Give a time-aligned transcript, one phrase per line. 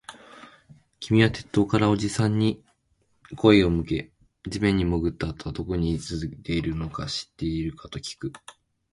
[0.99, 2.65] 君は鉄塔からおじさんに
[3.37, 4.11] 顔を向け、
[4.47, 8.33] 地面に潜ったあとはどこに続いているのか知っているかときく